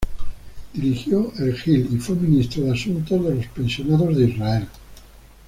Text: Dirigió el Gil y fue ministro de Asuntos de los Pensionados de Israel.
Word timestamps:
Dirigió 0.73 1.31
el 1.37 1.55
Gil 1.55 1.87
y 1.93 1.97
fue 1.99 2.15
ministro 2.15 2.63
de 2.63 2.71
Asuntos 2.71 3.23
de 3.23 3.35
los 3.35 3.45
Pensionados 3.45 4.17
de 4.17 4.29
Israel. 4.31 4.67